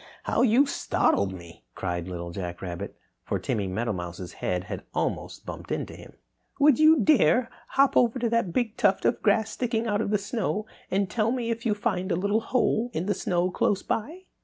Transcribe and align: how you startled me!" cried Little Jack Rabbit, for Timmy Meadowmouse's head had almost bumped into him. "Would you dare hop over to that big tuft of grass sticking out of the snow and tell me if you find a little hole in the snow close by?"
how 0.23 0.41
you 0.41 0.65
startled 0.65 1.31
me!" 1.31 1.63
cried 1.75 2.07
Little 2.07 2.31
Jack 2.31 2.63
Rabbit, 2.63 2.97
for 3.23 3.37
Timmy 3.37 3.67
Meadowmouse's 3.67 4.33
head 4.41 4.63
had 4.63 4.81
almost 4.95 5.45
bumped 5.45 5.71
into 5.71 5.95
him. 5.95 6.13
"Would 6.59 6.79
you 6.79 7.01
dare 7.01 7.51
hop 7.67 7.95
over 7.95 8.17
to 8.17 8.27
that 8.27 8.51
big 8.51 8.77
tuft 8.77 9.05
of 9.05 9.21
grass 9.21 9.51
sticking 9.51 9.85
out 9.85 10.01
of 10.01 10.09
the 10.09 10.17
snow 10.17 10.65
and 10.89 11.07
tell 11.07 11.31
me 11.31 11.51
if 11.51 11.67
you 11.67 11.75
find 11.75 12.11
a 12.11 12.15
little 12.15 12.41
hole 12.41 12.89
in 12.95 13.05
the 13.05 13.13
snow 13.13 13.51
close 13.51 13.83
by?" 13.83 14.21